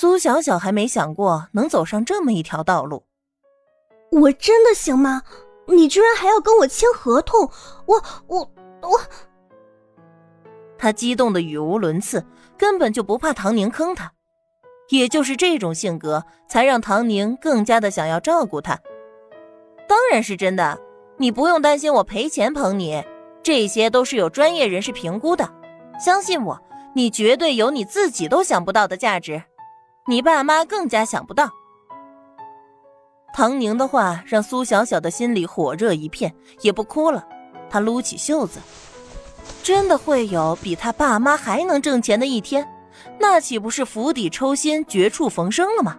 [0.00, 3.02] 苏小小还没想过能走上这么一条道路。
[4.12, 5.24] 我真的行吗？
[5.66, 7.50] 你居然还要跟我签合同？
[7.84, 8.48] 我我
[8.82, 9.00] 我！
[10.78, 12.24] 他激动的语无伦次，
[12.56, 14.12] 根本就不怕唐宁坑他。
[14.90, 18.78] 也就是这种性格，才让唐宁更加的想要照顾他。
[19.88, 20.78] 当然是真的，
[21.16, 23.04] 你不用担心我赔钱捧你，
[23.42, 25.52] 这些都是有专业人士评估的。
[25.98, 26.62] 相信我，
[26.94, 29.42] 你绝对有你自己都想不到的价值，
[30.08, 31.50] 你爸妈更加想不到。
[33.34, 37.22] 唐宁的话让苏小小的心里火热一片，也不哭了。
[37.68, 38.58] 她撸起袖子，
[39.62, 42.66] 真的会有比他爸妈还能挣钱的一天？
[43.20, 45.98] 那岂不是釜底抽薪、绝处逢生了吗？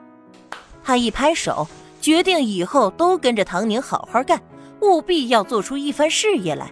[0.84, 1.68] 他一拍手，
[2.02, 4.41] 决定以后都跟着唐宁好好干，
[4.82, 6.71] 务必要做出一番事业来。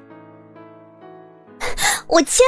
[2.09, 2.43] 我签。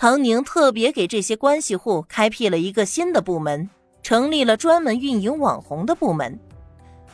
[0.00, 3.68] 唐宁特别给这些关系户开辟了一个新的部门，
[4.02, 6.40] 成立了专门运营网红的部门，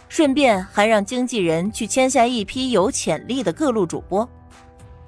[0.09, 4.29] 顺便还让经纪人去签下一批有潜力的各路主播。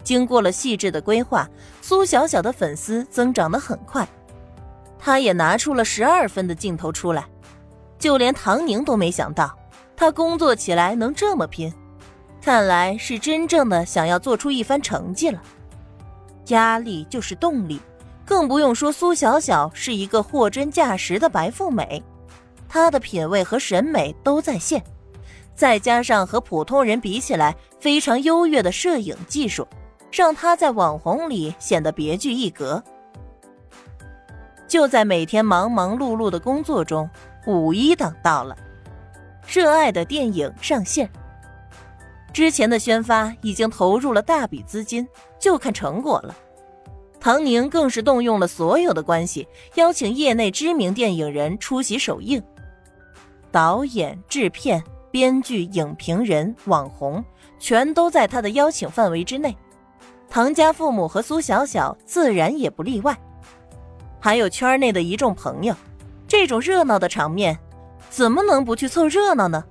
[0.02, 1.48] 经过了细致的规划，
[1.80, 4.04] 苏小小的粉丝增长得很快，
[4.98, 7.26] 她也拿出了十二分的镜头出来，
[7.96, 9.56] 就连唐宁都没想到，
[9.94, 11.72] 她工作起来能这么拼，
[12.42, 15.40] 看来是真正的想要做出一番成绩了。
[16.48, 17.80] 压力就是动力，
[18.24, 22.02] 更不用说苏小小是一个货真价实的白富美，
[22.68, 24.82] 她的品味和审美都在线，
[25.54, 29.66] 再加上和普通人比起来非常优越的摄影技术。
[30.10, 32.82] 让她在网红里显得别具一格。
[34.66, 37.08] 就在每天忙忙碌碌的工作中，
[37.46, 38.56] 五一档到了，
[39.46, 41.08] 热爱的电影上线。
[42.32, 45.06] 之前的宣发已经投入了大笔资金，
[45.40, 46.36] 就看成果了。
[47.20, 52.40] 唐宁更是动用了所有的关系，邀请业内知名电影人出席首映，
[53.50, 57.24] 导演、制片、编剧、影评人、网红，
[57.58, 59.56] 全都在他的邀请范围之内。
[60.30, 63.19] 唐家父母和苏小小自然也不例外，
[64.20, 65.74] 还有圈内的一众朋友。
[66.28, 67.58] 这种热闹的场面，
[68.10, 69.64] 怎么能不去凑热闹呢？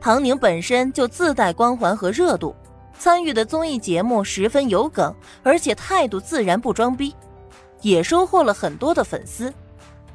[0.00, 2.56] 唐宁本身就自带光环和热度，
[2.98, 7.14] 参与的综艺节目十分有梗，而且态度自然不装逼，
[7.82, 9.52] 也收获了很多的粉丝。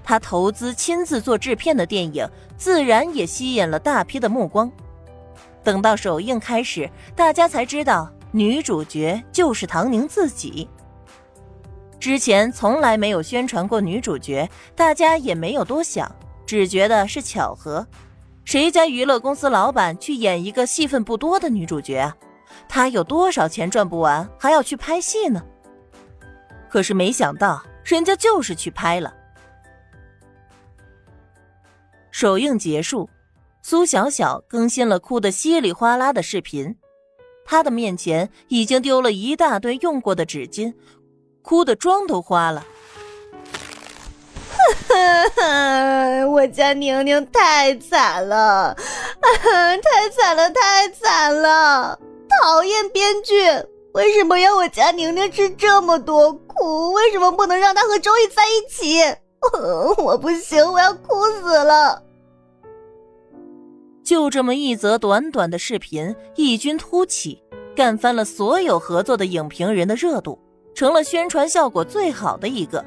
[0.04, 4.72] 他投资亲自做制片的电影，自然也吸引了大批的目光。
[5.64, 8.12] 等到首映开始，大家才知道。
[8.32, 10.68] 女主角就是唐宁自己。
[11.98, 16.14] 之前从来没有宣传过女主角，大家也没有多想，
[16.46, 17.88] 只觉得是巧合。
[18.46, 22.16] 谁家娱乐公司老板去演一个戏份不多的女主角啊？
[22.70, 25.44] 他有多少钱赚不完，还要去拍戏呢？
[26.70, 29.14] 可是没想到，人家就是去拍了。
[32.12, 33.10] 首映结束，
[33.64, 36.78] 苏小小更新了哭得稀里哗啦的视频。
[37.44, 40.74] 她的面前已经丢了一大堆用过的纸巾，
[41.42, 42.64] 哭的妆都花了。
[46.32, 48.76] 我家宁宁太惨了，
[49.22, 51.98] 太惨了，太惨了！
[52.42, 53.44] 讨厌编剧，
[53.94, 56.92] 为什么要我家宁宁吃这么多苦？
[56.94, 59.02] 为什么不能让她和周易在一起？
[60.04, 62.02] 我不行，我要哭死了。
[64.04, 67.42] 就这么一则短短的视频，异军突起，
[67.76, 70.40] 干翻了所有合作的影评人的热度，
[70.74, 72.84] 成了宣传效果最好的一个。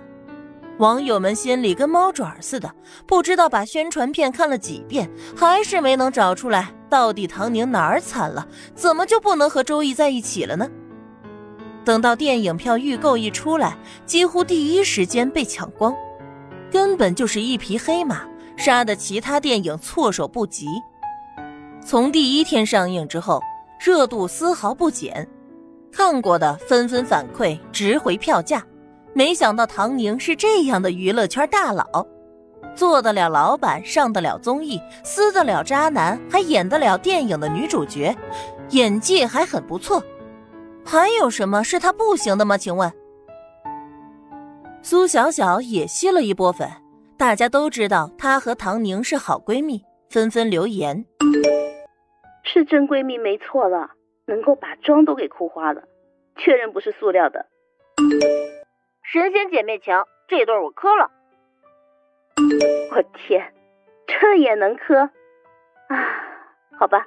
[0.78, 2.72] 网友们心里跟猫爪似的，
[3.04, 8.46] 不知道把宣传片看了几遍，还是没能找出来到底唐宁哪儿惨了，
[8.76, 10.70] 怎么就不能和周易在一起了呢？
[11.84, 15.92] 等到电影票预购一出来，几乎第一时间被抢光，
[16.70, 18.22] 根本就是一匹黑马，
[18.56, 20.66] 杀得其他电影措手不及。
[21.84, 23.42] 从第一天上映之后，
[23.80, 25.26] 热度丝毫不减，
[25.90, 28.64] 看过的纷纷反馈值回票价。
[29.14, 32.06] 没想到唐宁是这样的娱乐圈大佬，
[32.74, 38.16] 做得了老板，上得了综艺，撕得了渣男，还演得了电影的女主角，
[38.70, 40.02] 演技还很不错。
[40.84, 42.56] 还有什么是他不行的吗？
[42.56, 42.92] 请问？
[44.82, 46.68] 苏小小也吸了一波粉，
[47.16, 51.04] 大家都知道她和唐宁是好闺蜜，纷纷留言。
[52.44, 53.90] 是真闺蜜没错了，
[54.26, 55.82] 能够把妆都给哭花了，
[56.36, 57.44] 确认不是塑料的。
[59.10, 59.94] 神仙姐妹情，
[60.28, 61.10] 这对我磕了。
[62.90, 63.54] 我天，
[64.06, 64.98] 这也能磕？
[64.98, 65.96] 啊，
[66.78, 67.06] 好吧，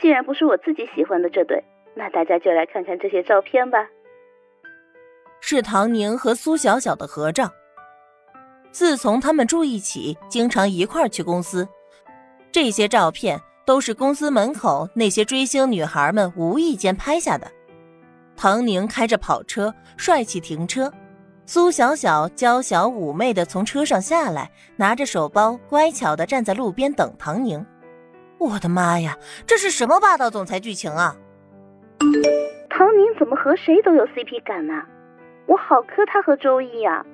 [0.00, 1.64] 既然不是我自己喜欢的这对，
[1.96, 3.88] 那大家就来看看这些照片吧。
[5.40, 7.50] 是唐宁和苏小小的合照，
[8.70, 11.66] 自从他们住一起，经常一块儿去公司，
[12.52, 17.50] 这些照片都是公司门口那些追星女孩们无意间拍下的。
[18.36, 20.88] 唐宁开着跑车，帅气停车。
[21.44, 27.64] 苏小小娇小妩媚的从车上下来，拿着手包，乖巧的站在路边等唐宁。
[28.38, 29.16] 我的妈呀，
[29.46, 31.16] 这是什么霸道总裁剧情啊！
[32.70, 34.82] 唐宁怎么和谁都有 CP 感呢？
[35.46, 37.04] 我好磕他和周易呀，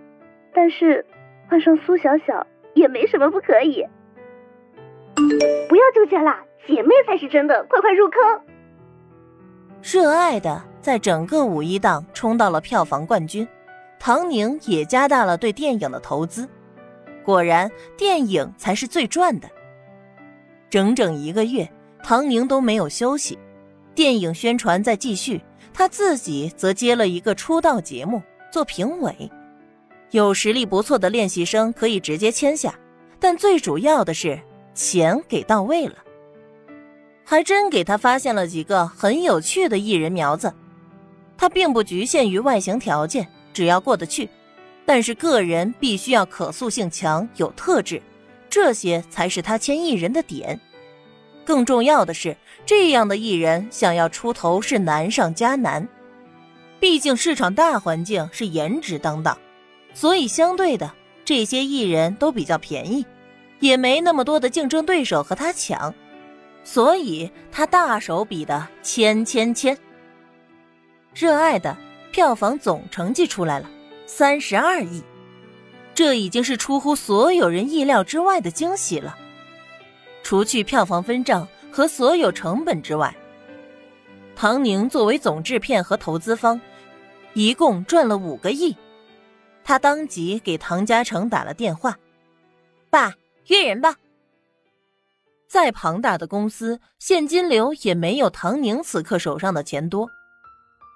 [0.54, 1.04] 但是
[1.48, 3.84] 换上苏小小也没什么不可以。
[5.68, 8.20] 不要纠结啦，姐妹才是真的，快快入坑！
[9.82, 13.48] 热爱的在整个五一档冲到了票房冠军。
[13.98, 16.48] 唐宁也加大了对电影的投资，
[17.24, 19.48] 果然电影才是最赚的。
[20.70, 21.68] 整整一个月，
[22.02, 23.38] 唐宁都没有休息，
[23.94, 25.42] 电影宣传在继续，
[25.72, 28.22] 他自己则接了一个出道节目
[28.52, 29.30] 做评委，
[30.10, 32.74] 有实力不错的练习生可以直接签下，
[33.18, 34.38] 但最主要的是
[34.74, 35.96] 钱给到位了，
[37.24, 40.54] 还真给他发现了几个很有趣的艺人苗子，
[41.36, 43.26] 他并不局限于外形条件。
[43.52, 44.28] 只要过得去，
[44.86, 48.00] 但是个人必须要可塑性强、有特质，
[48.48, 50.58] 这些才是他签艺人的点。
[51.44, 52.36] 更重要的是，
[52.66, 55.88] 这样的艺人想要出头是难上加难。
[56.78, 59.36] 毕竟市场大环境是颜值当道，
[59.94, 63.04] 所以相对的，这些艺人都比较便宜，
[63.60, 65.92] 也没那么多的竞争对手和他抢，
[66.62, 69.76] 所以他大手笔的签签签。
[71.14, 71.76] 热爱的。
[72.18, 73.70] 票房总成绩出来了，
[74.04, 75.04] 三十二亿，
[75.94, 79.16] 这已经是出乎所有人意料之外的惊喜了。
[80.24, 83.16] 除去票房分账和所有成本之外，
[84.34, 86.60] 唐宁作为总制片和投资方，
[87.34, 88.76] 一共赚了五个亿。
[89.62, 91.96] 他当即给唐家成打了电话
[92.90, 93.14] ：“爸，
[93.46, 93.94] 约人吧。”
[95.46, 100.10] 再庞大的公司，现金流也没有唐宁此刻手上的钱多。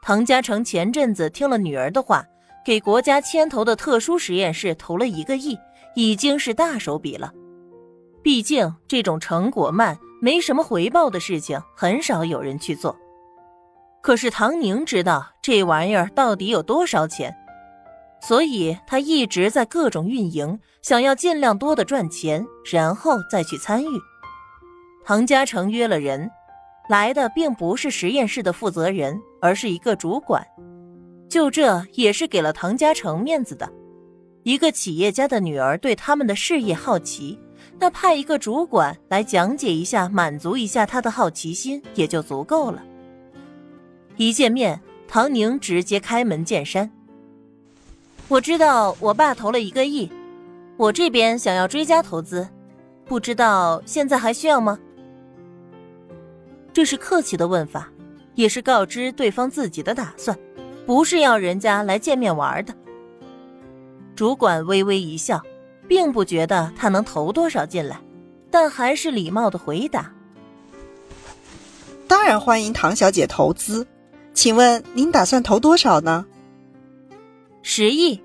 [0.05, 2.25] 唐家成前阵子听了女儿的话，
[2.65, 5.57] 给国家牵头的特殊实验室投了一个亿，
[5.95, 7.33] 已经是大手笔了。
[8.21, 12.99] 毕竟这种成果慢、没什么回报的事情，很少有人去做。
[14.01, 17.33] 可是唐宁知道这玩意儿到底有多少钱，
[18.21, 24.01] 所以他一直在各种运营，想要尽量多的赚钱，然后再去参与。
[25.05, 26.29] 唐家成约了人。
[26.89, 30.43] 来的并不是实验室的负责人，而是一个主管。
[31.29, 33.71] 就这也是给了唐家成面子的。
[34.45, 37.39] 一个企业家的女儿对他们的事业好奇，
[37.79, 42.83] 那派一个主管来讲解一下，满足一下他的好奇心也就足够了。
[44.17, 46.91] 一见面，唐宁直接开门见山
[48.29, 50.11] ：“我知道我爸投了一个亿，
[50.77, 52.49] 我这边想要追加投资，
[53.05, 54.79] 不知道现在还需要吗？”
[56.75, 57.92] 这是客气的问法，
[58.35, 60.37] 也是告知对方自己的打算，
[60.87, 62.75] 不是要人家来见面玩的。
[64.15, 65.41] 主管微微一笑，
[65.89, 68.01] 并不觉得他能投多少进来，
[68.51, 70.13] 但还是礼貌的回答
[72.07, 73.87] ：“当然欢迎唐小姐投资，
[74.35, 76.27] 请问您打算投多少呢？”
[77.63, 78.21] 十亿。